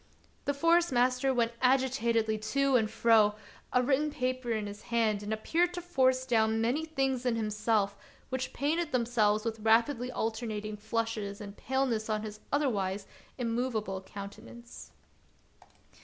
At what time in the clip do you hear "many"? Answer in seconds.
6.59-6.85